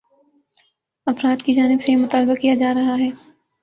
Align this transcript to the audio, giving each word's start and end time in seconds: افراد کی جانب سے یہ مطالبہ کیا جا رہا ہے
افراد 1.07 1.41
کی 1.45 1.53
جانب 1.53 1.81
سے 1.81 1.91
یہ 1.91 1.97
مطالبہ 1.97 2.35
کیا 2.35 2.53
جا 2.55 2.73
رہا 2.73 2.97
ہے 2.99 3.09